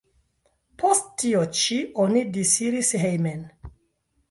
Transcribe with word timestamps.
Post 0.83 1.11
tio 1.23 1.43
ĉi 1.59 1.77
oni 2.05 2.25
disiris 2.41 2.93
hejmen. 3.05 3.49